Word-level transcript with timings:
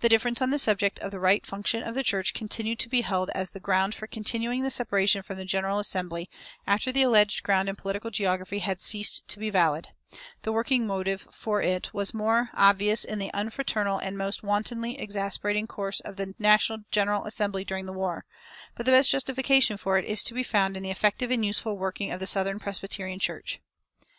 The 0.00 0.08
difference 0.08 0.40
on 0.40 0.48
the 0.48 0.58
subject 0.58 0.98
of 1.00 1.10
the 1.10 1.20
right 1.20 1.44
function 1.44 1.82
of 1.82 1.94
the 1.94 2.02
church 2.02 2.32
continued 2.32 2.78
to 2.78 2.88
be 2.88 3.02
held 3.02 3.28
as 3.34 3.50
the 3.50 3.60
ground 3.60 3.94
for 3.94 4.06
continuing 4.06 4.62
the 4.62 4.70
separation 4.70 5.20
from 5.20 5.36
the 5.36 5.44
General 5.44 5.78
Assembly 5.78 6.30
after 6.66 6.90
the 6.90 7.02
alleged 7.02 7.42
ground 7.42 7.68
in 7.68 7.76
political 7.76 8.10
geography 8.10 8.60
had 8.60 8.80
ceased 8.80 9.28
to 9.28 9.38
be 9.38 9.50
valid; 9.50 9.88
the 10.40 10.52
working 10.52 10.86
motive 10.86 11.28
for 11.30 11.60
it 11.60 11.92
was 11.92 12.14
more 12.14 12.48
obvious 12.54 13.04
in 13.04 13.18
the 13.18 13.30
unfraternal 13.34 13.98
and 13.98 14.18
almost 14.18 14.42
wantonly 14.42 14.98
exasperating 14.98 15.66
course 15.66 16.00
of 16.00 16.16
the 16.16 16.34
national 16.38 16.84
General 16.90 17.26
Assembly 17.26 17.62
during 17.62 17.84
the 17.84 17.92
war; 17.92 18.24
but 18.74 18.86
the 18.86 18.92
best 18.92 19.10
justification 19.10 19.76
for 19.76 19.98
it 19.98 20.06
is 20.06 20.22
to 20.22 20.32
be 20.32 20.42
found 20.42 20.78
in 20.78 20.82
the 20.82 20.90
effective 20.90 21.30
and 21.30 21.44
useful 21.44 21.76
working 21.76 22.10
of 22.10 22.20
the 22.20 22.26
Southern 22.26 22.58
Presbyterian 22.58 23.18
Church. 23.18 23.60